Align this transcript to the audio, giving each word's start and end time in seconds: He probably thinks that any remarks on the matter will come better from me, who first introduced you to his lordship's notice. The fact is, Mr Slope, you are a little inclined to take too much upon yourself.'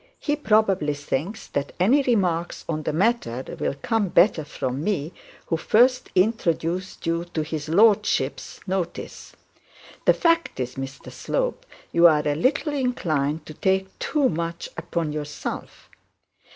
He 0.19 0.35
probably 0.35 0.95
thinks 0.95 1.45
that 1.49 1.73
any 1.79 2.01
remarks 2.01 2.65
on 2.67 2.81
the 2.81 2.91
matter 2.91 3.43
will 3.59 3.75
come 3.83 4.09
better 4.09 4.43
from 4.43 4.83
me, 4.83 5.13
who 5.45 5.57
first 5.57 6.09
introduced 6.15 7.05
you 7.05 7.23
to 7.25 7.43
his 7.43 7.69
lordship's 7.69 8.61
notice. 8.65 9.35
The 10.05 10.15
fact 10.15 10.59
is, 10.59 10.73
Mr 10.73 11.11
Slope, 11.11 11.67
you 11.91 12.07
are 12.07 12.27
a 12.27 12.33
little 12.33 12.73
inclined 12.73 13.45
to 13.45 13.53
take 13.53 13.99
too 13.99 14.27
much 14.27 14.69
upon 14.75 15.13
yourself.' 15.13 15.87